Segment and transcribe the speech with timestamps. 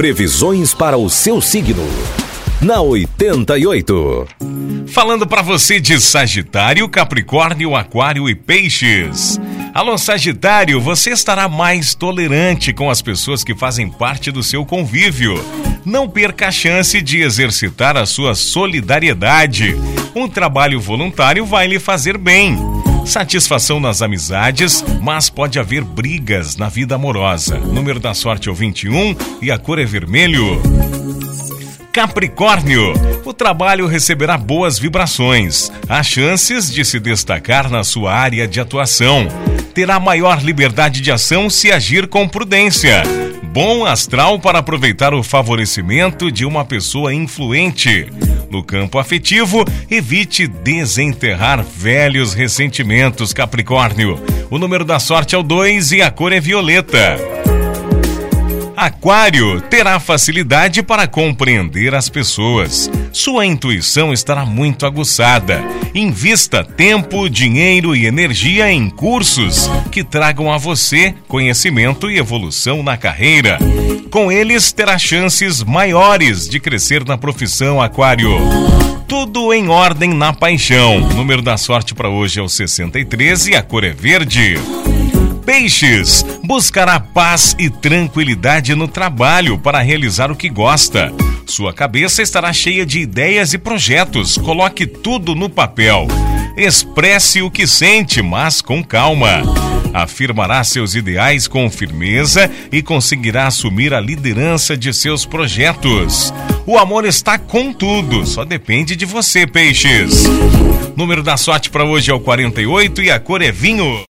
[0.00, 1.86] Previsões para o seu signo.
[2.58, 4.26] Na 88.
[4.86, 9.38] Falando para você de Sagitário, Capricórnio, Aquário e Peixes.
[9.74, 15.34] Alô, Sagitário, você estará mais tolerante com as pessoas que fazem parte do seu convívio.
[15.84, 19.76] Não perca a chance de exercitar a sua solidariedade.
[20.16, 22.56] Um trabalho voluntário vai lhe fazer bem.
[23.10, 27.58] Satisfação nas amizades, mas pode haver brigas na vida amorosa.
[27.58, 30.62] Número da sorte é o 21 e a cor é vermelho.
[31.92, 32.92] Capricórnio,
[33.24, 39.26] o trabalho receberá boas vibrações, há chances de se destacar na sua área de atuação.
[39.74, 43.02] Terá maior liberdade de ação se agir com prudência.
[43.52, 48.06] Bom astral para aproveitar o favorecimento de uma pessoa influente.
[48.50, 54.20] No campo afetivo, evite desenterrar velhos ressentimentos, Capricórnio.
[54.50, 57.29] O número da sorte é o 2 e a cor é violeta.
[58.80, 62.90] Aquário terá facilidade para compreender as pessoas.
[63.12, 65.62] Sua intuição estará muito aguçada.
[65.94, 72.96] Invista tempo, dinheiro e energia em cursos que tragam a você conhecimento e evolução na
[72.96, 73.58] carreira.
[74.10, 78.32] Com eles, terá chances maiores de crescer na profissão, Aquário.
[79.06, 81.02] Tudo em ordem na paixão.
[81.02, 84.54] O número da sorte para hoje é o 63 e a cor é verde.
[85.50, 91.12] Peixes buscará paz e tranquilidade no trabalho para realizar o que gosta.
[91.44, 94.38] Sua cabeça estará cheia de ideias e projetos.
[94.38, 96.06] Coloque tudo no papel.
[96.56, 99.42] Expresse o que sente, mas com calma.
[99.92, 106.32] Afirmará seus ideais com firmeza e conseguirá assumir a liderança de seus projetos.
[106.64, 110.26] O amor está com tudo, só depende de você, peixes.
[110.96, 114.04] Número da sorte para hoje é o 48 e a cor é vinho.